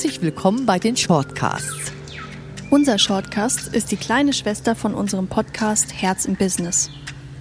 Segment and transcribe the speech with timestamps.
[0.00, 1.92] Herzlich willkommen bei den Shortcasts.
[2.70, 6.88] Unser Shortcast ist die kleine Schwester von unserem Podcast Herz im Business.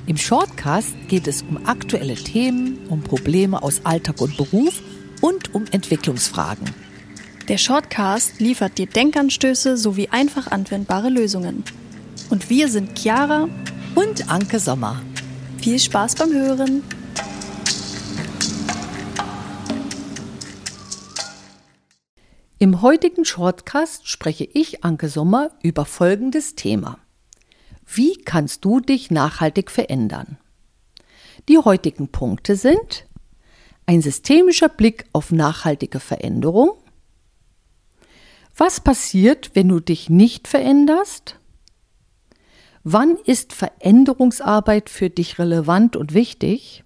[0.07, 4.81] Im Shortcast geht es um aktuelle Themen, um Probleme aus Alltag und Beruf
[5.21, 6.69] und um Entwicklungsfragen.
[7.47, 11.63] Der Shortcast liefert dir Denkanstöße sowie einfach anwendbare Lösungen.
[12.29, 13.47] Und wir sind Chiara
[13.95, 15.01] und Anke Sommer.
[15.59, 16.83] Viel Spaß beim Hören!
[22.61, 26.97] Im heutigen Shortcast spreche ich, Anke Sommer, über folgendes Thema.
[27.85, 30.37] Wie kannst du dich nachhaltig verändern?
[31.47, 33.07] Die heutigen Punkte sind
[33.85, 36.71] ein systemischer Blick auf nachhaltige Veränderung.
[38.57, 41.37] Was passiert, wenn du dich nicht veränderst?
[42.83, 46.83] Wann ist Veränderungsarbeit für dich relevant und wichtig?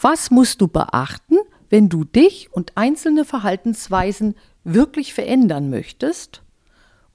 [0.00, 1.36] Was musst du beachten,
[1.70, 4.34] wenn du dich und einzelne Verhaltensweisen
[4.64, 6.42] wirklich verändern möchtest.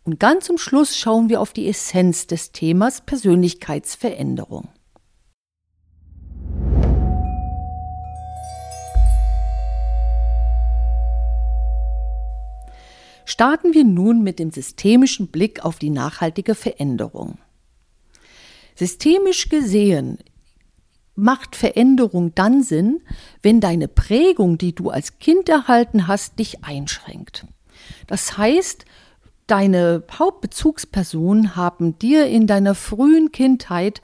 [0.03, 4.69] Und ganz zum Schluss schauen wir auf die Essenz des Themas Persönlichkeitsveränderung.
[13.27, 17.39] Starten wir nun mit dem systemischen Blick auf die nachhaltige Veränderung.
[18.75, 20.19] Systemisch gesehen
[21.15, 23.01] macht Veränderung dann Sinn,
[23.41, 27.45] wenn deine Prägung, die du als Kind erhalten hast, dich einschränkt.
[28.07, 28.85] Das heißt,
[29.47, 34.01] deine Hauptbezugspersonen haben dir in deiner frühen Kindheit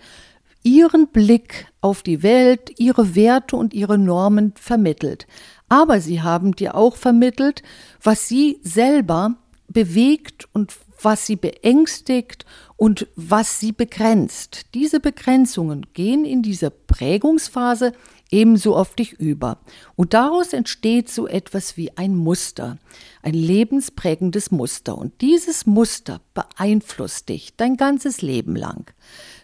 [0.64, 5.28] ihren Blick auf die Welt, ihre Werte und ihre Normen vermittelt.
[5.70, 7.64] Aber sie haben dir auch vermittelt,
[8.02, 9.36] was sie selber
[9.68, 10.74] bewegt und
[11.04, 12.46] was sie beängstigt
[12.78, 14.66] und was sie begrenzt.
[14.74, 17.94] Diese Begrenzungen gehen in dieser Prägungsphase
[18.32, 19.60] ebenso auf dich über.
[19.96, 22.78] Und daraus entsteht so etwas wie ein Muster,
[23.22, 24.98] ein lebensprägendes Muster.
[24.98, 28.92] Und dieses Muster beeinflusst dich dein ganzes Leben lang.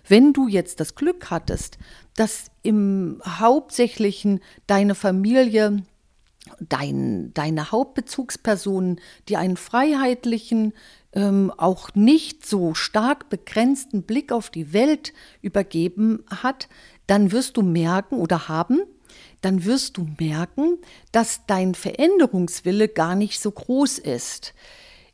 [0.07, 1.77] Wenn du jetzt das Glück hattest,
[2.15, 5.83] dass im Hauptsächlichen deine Familie
[6.59, 10.73] dein, deine Hauptbezugspersonen, die einen freiheitlichen,
[11.17, 16.69] ähm, auch nicht so stark begrenzten Blick auf die Welt übergeben hat,
[17.07, 18.81] dann wirst du merken oder haben,
[19.41, 20.77] dann wirst du merken,
[21.11, 24.53] dass dein Veränderungswille gar nicht so groß ist.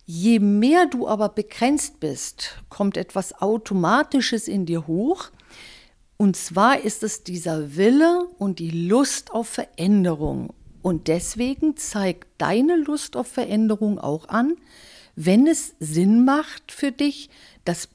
[0.05, 5.29] Je mehr du aber begrenzt bist, kommt etwas Automatisches in dir hoch.
[6.17, 10.53] Und zwar ist es dieser Wille und die Lust auf Veränderung.
[10.81, 14.57] Und deswegen zeigt deine Lust auf Veränderung auch an,
[15.15, 17.29] wenn es Sinn macht für dich,
[17.65, 17.87] das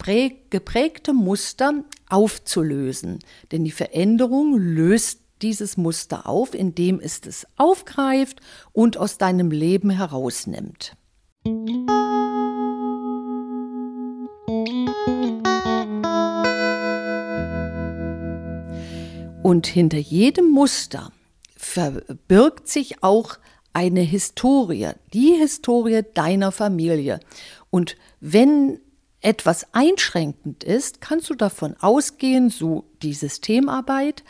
[0.51, 3.19] geprägte Muster aufzulösen.
[3.53, 8.41] Denn die Veränderung löst dieses Muster auf, indem es es aufgreift
[8.73, 10.97] und aus deinem Leben herausnimmt.
[19.43, 21.13] Und hinter jedem Muster
[21.57, 23.39] verbirgt sich auch
[23.73, 27.21] eine Historie, die Historie deiner Familie.
[27.71, 28.81] Und wenn
[29.21, 34.23] etwas einschränkend ist, kannst du davon ausgehen, so die Systemarbeit,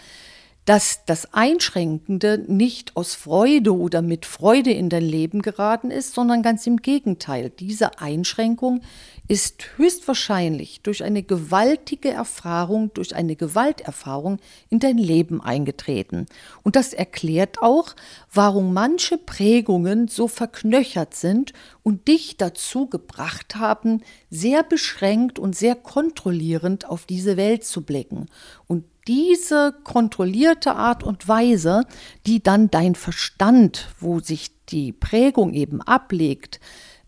[0.69, 6.43] dass das Einschränkende nicht aus Freude oder mit Freude in dein Leben geraten ist, sondern
[6.43, 7.49] ganz im Gegenteil.
[7.49, 8.83] Diese Einschränkung
[9.29, 16.27] ist höchstwahrscheinlich durch eine gewaltige Erfahrung, durch eine Gewalterfahrung in dein Leben eingetreten.
[16.65, 17.97] Und das erklärt auch,
[18.31, 25.77] warum manche Prägungen so verknöchert sind und dich dazu gebracht haben, sehr beschränkt und sehr
[25.77, 28.27] kontrollierend auf diese Welt zu blicken.
[28.67, 31.85] Und diese kontrollierte Art und Weise,
[32.27, 36.61] die dann dein Verstand, wo sich die Prägung eben ablegt,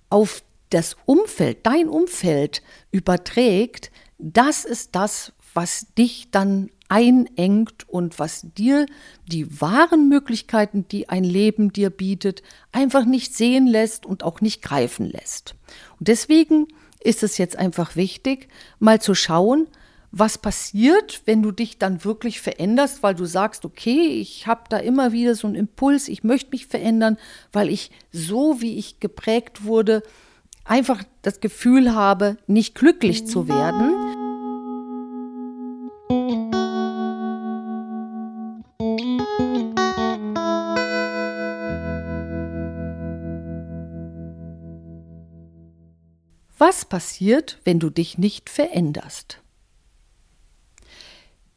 [0.08, 8.46] auf das Umfeld, dein Umfeld überträgt, das ist das, was dich dann einengt und was
[8.56, 8.86] dir
[9.26, 12.42] die wahren Möglichkeiten, die ein Leben dir bietet,
[12.72, 15.54] einfach nicht sehen lässt und auch nicht greifen lässt.
[15.98, 16.66] Und deswegen
[16.98, 18.48] ist es jetzt einfach wichtig,
[18.78, 19.68] mal zu schauen,
[20.12, 24.78] was passiert, wenn du dich dann wirklich veränderst, weil du sagst, okay, ich habe da
[24.78, 27.16] immer wieder so einen Impuls, ich möchte mich verändern,
[27.52, 30.02] weil ich so, wie ich geprägt wurde,
[30.64, 33.94] einfach das Gefühl habe, nicht glücklich zu werden.
[46.58, 49.40] Was passiert, wenn du dich nicht veränderst?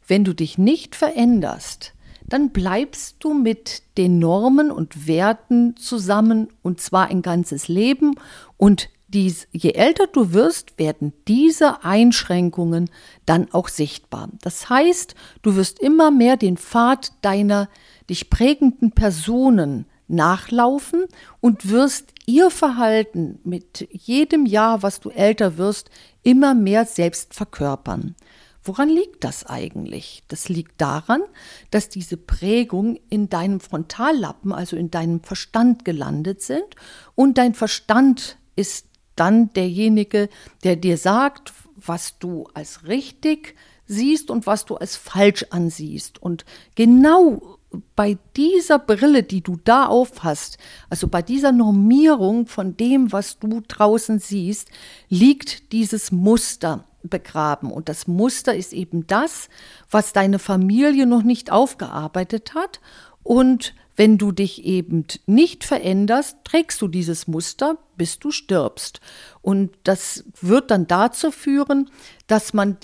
[0.07, 1.93] Wenn du dich nicht veränderst,
[2.25, 8.15] dann bleibst du mit den Normen und Werten zusammen und zwar ein ganzes Leben
[8.57, 12.89] und dies, je älter du wirst, werden diese Einschränkungen
[13.27, 14.29] dann auch sichtbar.
[14.41, 15.13] Das heißt,
[15.43, 17.69] du wirst immer mehr den Pfad deiner
[18.09, 21.05] dich prägenden Personen nachlaufen
[21.39, 25.89] und wirst ihr Verhalten mit jedem Jahr, was du älter wirst,
[26.23, 28.15] immer mehr selbst verkörpern.
[28.63, 30.23] Woran liegt das eigentlich?
[30.29, 31.21] Das liegt daran,
[31.69, 36.75] dass diese Prägung in deinem Frontallappen, also in deinem Verstand gelandet sind
[37.15, 40.29] und dein Verstand ist dann derjenige,
[40.63, 43.55] der dir sagt, was du als richtig
[43.85, 46.21] siehst und was du als falsch ansiehst.
[46.21, 46.45] Und
[46.75, 47.59] genau
[47.95, 50.57] bei dieser Brille, die du da aufhast,
[50.89, 54.69] also bei dieser Normierung von dem, was du draußen siehst,
[55.09, 57.71] liegt dieses Muster begraben.
[57.71, 59.49] Und das Muster ist eben das,
[59.89, 62.79] was deine Familie noch nicht aufgearbeitet hat.
[63.23, 69.01] Und wenn du dich eben nicht veränderst, trägst du dieses Muster, bis du stirbst.
[69.41, 71.89] Und das wird dann dazu führen,
[72.27, 72.77] dass man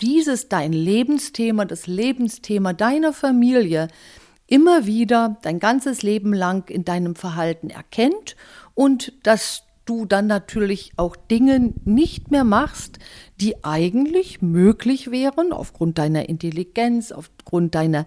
[0.00, 3.88] dieses dein Lebensthema, das Lebensthema deiner Familie,
[4.48, 8.36] immer wieder dein ganzes Leben lang in deinem Verhalten erkennt
[8.74, 12.98] und dass du dann natürlich auch Dinge nicht mehr machst,
[13.40, 18.04] die eigentlich möglich wären aufgrund deiner Intelligenz, aufgrund deiner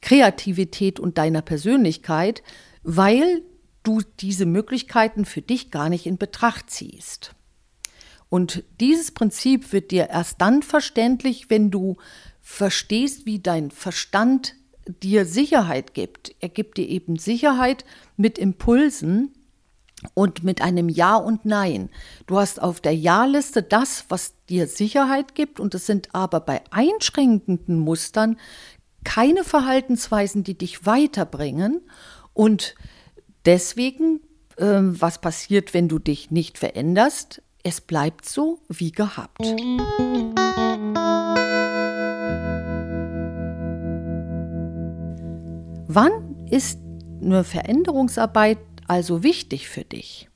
[0.00, 2.42] Kreativität und deiner Persönlichkeit,
[2.82, 3.42] weil
[3.82, 7.34] du diese Möglichkeiten für dich gar nicht in Betracht ziehst.
[8.28, 11.96] Und dieses Prinzip wird dir erst dann verständlich, wenn du
[12.40, 14.54] verstehst, wie dein Verstand
[15.02, 16.34] dir Sicherheit gibt.
[16.40, 17.84] Er gibt dir eben Sicherheit
[18.16, 19.35] mit Impulsen
[20.14, 21.88] und mit einem Ja und Nein.
[22.26, 26.62] Du hast auf der Ja-Liste das, was dir Sicherheit gibt, und es sind aber bei
[26.70, 28.36] einschränkenden Mustern
[29.04, 31.80] keine Verhaltensweisen, die dich weiterbringen.
[32.34, 32.74] Und
[33.44, 34.20] deswegen,
[34.56, 37.40] äh, was passiert, wenn du dich nicht veränderst?
[37.62, 39.40] Es bleibt so wie gehabt.
[45.88, 46.78] Wann ist
[47.22, 48.58] eine Veränderungsarbeit
[48.88, 50.28] also wichtig für dich?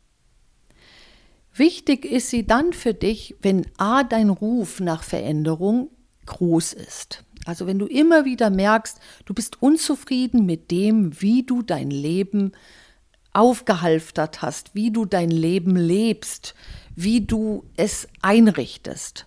[1.55, 5.91] Wichtig ist sie dann für dich, wenn A, dein Ruf nach Veränderung
[6.27, 7.25] groß ist.
[7.45, 12.53] Also wenn du immer wieder merkst, du bist unzufrieden mit dem, wie du dein Leben
[13.33, 16.55] aufgehalftert hast, wie du dein Leben lebst,
[16.95, 19.27] wie du es einrichtest.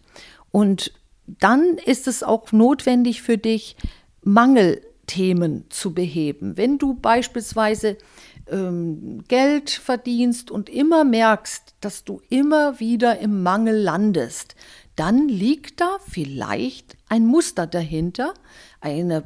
[0.51, 0.93] Und
[1.25, 3.75] dann ist es auch notwendig für dich,
[4.21, 6.55] Mangel Themen zu beheben.
[6.57, 7.97] Wenn du beispielsweise
[8.47, 14.55] ähm, Geld verdienst und immer merkst, dass du immer wieder im Mangel landest,
[14.95, 18.33] dann liegt da vielleicht ein Muster dahinter,
[18.81, 19.23] eine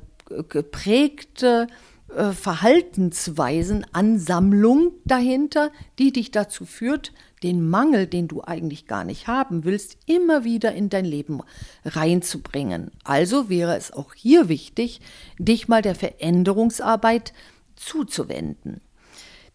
[0.50, 1.68] geprägte
[2.14, 7.12] äh, Verhaltensweisenansammlung dahinter, die dich dazu führt,
[7.44, 11.42] den Mangel, den du eigentlich gar nicht haben willst, immer wieder in dein Leben
[11.86, 12.92] reinzubringen.
[13.04, 15.02] Also wäre es auch hier wichtig,
[15.38, 17.34] dich mal der Veränderungsarbeit
[17.75, 18.81] zuzuwenden.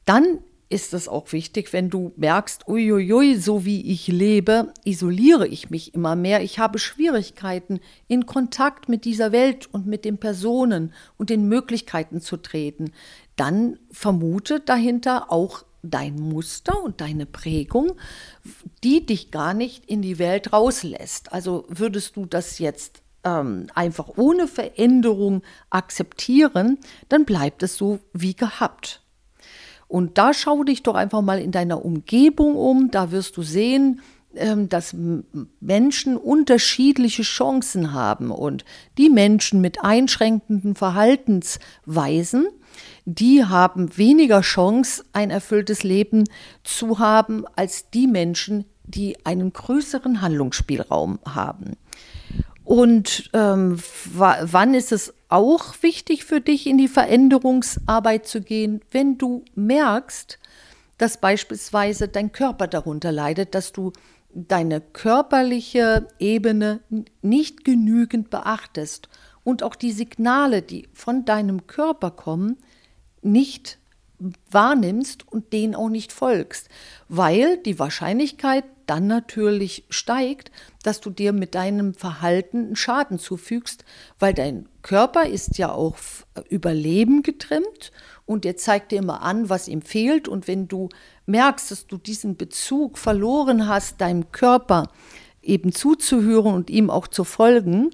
[0.05, 0.39] Dann
[0.73, 5.93] ist es auch wichtig, wenn du merkst, uiuiui, so wie ich lebe, isoliere ich mich
[5.95, 6.43] immer mehr.
[6.43, 12.23] Ich habe Schwierigkeiten, in Kontakt mit dieser Welt und mit den Personen und den Möglichkeiten
[12.23, 12.93] zu treten.
[13.37, 17.93] Dann vermute dahinter auch dein Muster und deine Prägung,
[18.83, 21.35] die dich gar nicht in die Welt rauslässt.
[21.35, 26.79] Also würdest du das jetzt ähm, einfach ohne Veränderung akzeptieren,
[27.11, 29.02] dann bleibt es so wie gehabt.
[29.93, 34.01] Und da schau dich doch einfach mal in deiner Umgebung um, da wirst du sehen,
[34.35, 34.97] ähm, dass
[35.61, 38.65] Menschen unterschiedliche Chancen haben und
[38.97, 42.47] die Menschen mit einschränkenden Verhaltensweisen,
[43.05, 46.25] die haben weniger Chance, ein erfülltes Leben
[46.65, 51.77] zu haben, als die Menschen, die einen größeren Handlungsspielraum haben.
[52.65, 53.79] Und ähm,
[54.15, 60.39] wann ist es auch wichtig für dich, in die Veränderungsarbeit zu gehen, wenn du merkst,
[60.99, 63.93] dass beispielsweise dein Körper darunter leidet, dass du
[64.35, 66.81] deine körperliche Ebene
[67.21, 69.09] nicht genügend beachtest
[69.45, 72.59] und auch die Signale, die von deinem Körper kommen,
[73.23, 73.79] nicht
[74.51, 76.69] wahrnimmst und denen auch nicht folgst,
[77.09, 80.51] weil die Wahrscheinlichkeit dann natürlich steigt,
[80.83, 83.85] dass du dir mit deinem Verhalten einen Schaden zufügst,
[84.19, 87.93] weil dein Körper ist ja auf Überleben getrimmt
[88.27, 90.89] und er zeigt dir immer an, was ihm fehlt und wenn du
[91.27, 94.89] merkst, dass du diesen Bezug verloren hast, deinem Körper
[95.43, 97.91] eben zuzuhören und ihm auch zu folgen,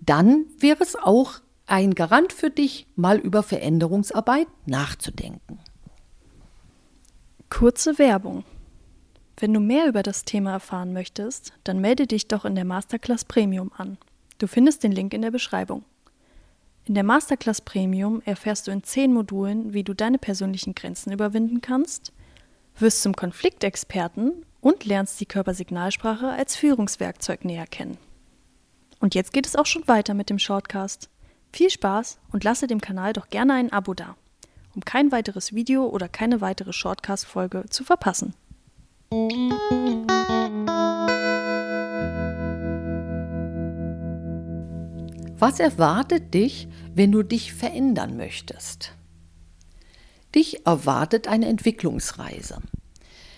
[0.00, 5.58] dann wäre es auch ein Garant für dich, mal über Veränderungsarbeit nachzudenken.
[7.50, 8.44] Kurze Werbung.
[9.38, 13.24] Wenn du mehr über das Thema erfahren möchtest, dann melde dich doch in der Masterclass
[13.24, 13.96] Premium an.
[14.36, 15.84] Du findest den Link in der Beschreibung.
[16.84, 21.60] In der Masterclass Premium erfährst du in zehn Modulen, wie du deine persönlichen Grenzen überwinden
[21.60, 22.12] kannst,
[22.78, 27.98] wirst zum Konfliktexperten und lernst die Körpersignalsprache als Führungswerkzeug näher kennen.
[29.00, 31.08] Und jetzt geht es auch schon weiter mit dem Shortcast.
[31.52, 34.16] Viel Spaß und lasse dem Kanal doch gerne ein Abo da
[34.74, 38.34] um kein weiteres Video oder keine weitere Shortcast-Folge zu verpassen.
[45.38, 48.92] Was erwartet dich, wenn du dich verändern möchtest?
[50.34, 52.58] Dich erwartet eine Entwicklungsreise.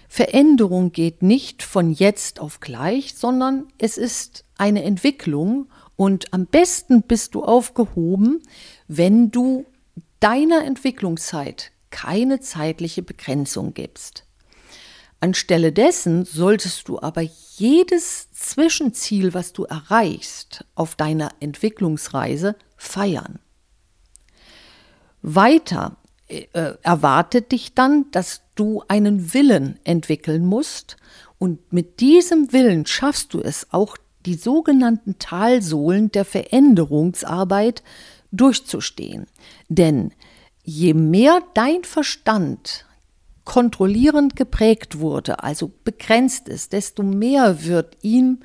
[0.08, 7.02] Veränderung geht nicht von jetzt auf gleich, sondern es ist eine Entwicklung und am besten
[7.02, 8.42] bist du aufgehoben,
[8.88, 9.66] wenn du
[10.20, 14.24] deiner Entwicklungszeit keine zeitliche Begrenzung gibst.
[15.18, 17.22] Anstelle dessen solltest du aber
[17.56, 23.38] jedes Zwischenziel, was du erreichst auf deiner Entwicklungsreise, feiern.
[25.20, 25.96] Weiter
[26.28, 26.46] äh,
[26.82, 30.96] erwartet dich dann, dass du einen Willen entwickeln musst
[31.38, 33.96] und mit diesem Willen schaffst du es auch,
[34.26, 37.82] die sogenannten Talsohlen der Veränderungsarbeit
[38.32, 39.26] durchzustehen.
[39.68, 40.12] Denn
[40.62, 42.86] je mehr dein Verstand
[43.44, 48.40] kontrollierend geprägt wurde, also begrenzt ist, desto mehr wird ihm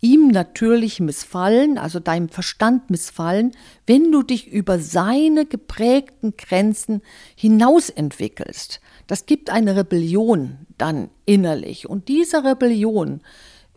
[0.00, 3.52] ihm natürlich missfallen, also deinem Verstand missfallen,
[3.86, 7.02] wenn du dich über seine geprägten Grenzen
[7.34, 8.80] hinaus entwickelst.
[9.06, 11.88] Das gibt eine Rebellion dann innerlich.
[11.88, 13.22] Und diese Rebellion,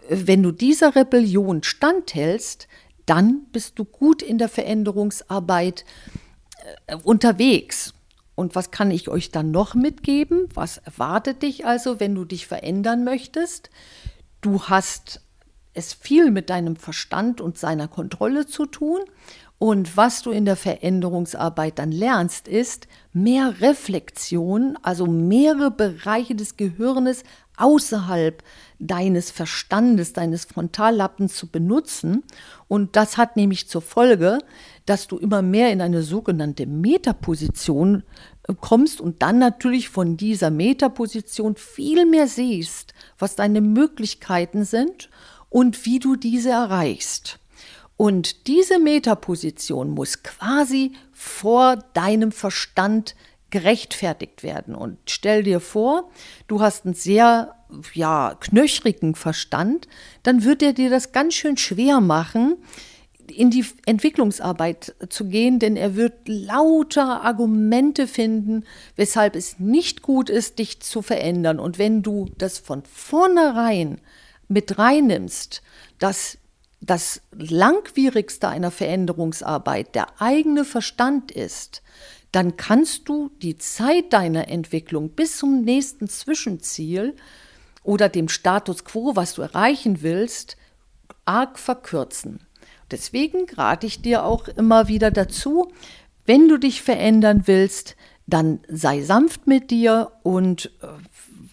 [0.10, 2.68] wenn du dieser Rebellion standhältst,
[3.10, 5.84] dann bist du gut in der Veränderungsarbeit
[6.88, 7.94] äh, unterwegs.
[8.36, 10.48] Und was kann ich euch dann noch mitgeben?
[10.54, 13.70] Was erwartet dich also, wenn du dich verändern möchtest?
[14.42, 15.22] Du hast
[15.74, 19.02] es viel mit deinem Verstand und seiner Kontrolle zu tun.
[19.58, 26.56] Und was du in der Veränderungsarbeit dann lernst, ist mehr Reflexion, also mehrere Bereiche des
[26.56, 27.24] Gehirnes
[27.58, 28.42] außerhalb
[28.80, 32.24] deines Verstandes, deines Frontallappens zu benutzen.
[32.68, 34.40] Und das hat nämlich zur Folge,
[34.86, 38.04] dass du immer mehr in eine sogenannte Metaposition
[38.48, 45.10] äh, kommst und dann natürlich von dieser Metaposition viel mehr siehst, was deine Möglichkeiten sind
[45.50, 47.40] und wie du diese erreichst.
[47.98, 53.14] Und diese Metaposition muss quasi vor deinem Verstand
[53.50, 54.74] gerechtfertigt werden.
[54.74, 56.10] Und stell dir vor,
[56.48, 57.56] du hast einen sehr
[57.94, 59.88] ja, knöchrigen Verstand,
[60.24, 62.58] dann wird er dir das ganz schön schwer machen,
[63.32, 68.64] in die Entwicklungsarbeit zu gehen, denn er wird lauter Argumente finden,
[68.96, 71.60] weshalb es nicht gut ist, dich zu verändern.
[71.60, 74.02] Und wenn du das von vornherein
[74.48, 75.62] mit reinnimmst,
[76.00, 76.38] dass
[76.82, 81.84] das langwierigste einer Veränderungsarbeit der eigene Verstand ist,
[82.32, 87.16] dann kannst du die Zeit deiner Entwicklung bis zum nächsten Zwischenziel
[87.84, 90.58] oder dem Status quo, was du erreichen willst,
[91.26, 92.42] arg verkürzen.
[92.92, 95.72] Deswegen rate ich dir auch immer wieder dazu,
[96.26, 97.96] wenn du dich verändern willst,
[98.28, 100.72] dann sei sanft mit dir und,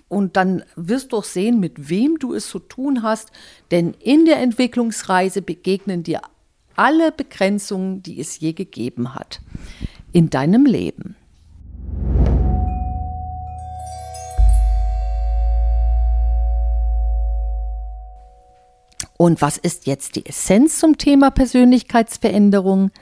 [0.09, 3.31] und dann wirst du auch sehen, mit wem du es zu tun hast,
[3.71, 6.21] denn in der Entwicklungsreise begegnen dir
[6.75, 9.41] alle Begrenzungen, die es je gegeben hat
[10.13, 11.17] in deinem Leben.
[19.27, 22.93] Und was ist jetzt die Essenz zum Thema Persönlichkeitsveränderung?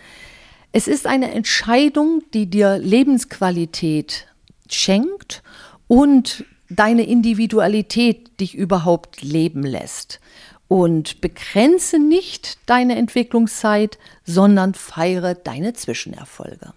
[0.73, 4.27] Es ist eine Entscheidung, die dir Lebensqualität
[4.67, 5.43] schenkt
[5.87, 10.19] und deine Individualität dich überhaupt leben lässt.
[10.67, 16.73] Und begrenze nicht deine Entwicklungszeit, sondern feiere deine Zwischenerfolge.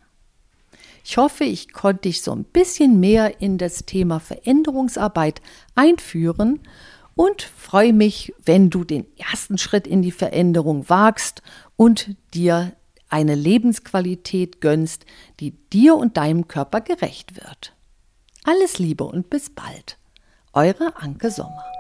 [1.06, 5.42] Ich hoffe, ich konnte dich so ein bisschen mehr in das Thema Veränderungsarbeit
[5.74, 6.60] einführen
[7.18, 11.42] und freue mich, wenn du den ersten Schritt in die Veränderung wagst
[11.76, 12.74] und dir
[13.10, 15.06] eine Lebensqualität gönnst,
[15.40, 17.74] die dir und deinem Körper gerecht wird.
[18.44, 19.98] Alles Liebe und bis bald.
[20.54, 21.77] Eure Anke Sommer.